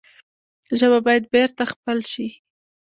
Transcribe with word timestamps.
ژبه 0.79 0.99
باید 1.05 1.23
بېرته 1.33 1.63
خپل 1.71 1.97
شي. 2.11 2.27